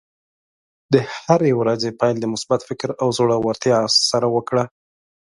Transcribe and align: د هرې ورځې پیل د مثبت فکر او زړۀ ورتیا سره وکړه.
د 0.93 0.95
هرې 1.15 1.51
ورځې 1.61 1.89
پیل 1.99 2.15
د 2.19 2.25
مثبت 2.33 2.59
فکر 2.69 2.89
او 3.01 3.07
زړۀ 3.17 3.37
ورتیا 3.41 3.77
سره 4.11 4.27
وکړه. 4.35 4.63